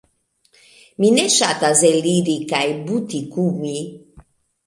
Mi 1.03 1.09
ne 1.17 1.25
ŝatas 1.35 1.83
eliri 1.91 2.35
kaj 2.53 2.63
butikumi 2.87 3.77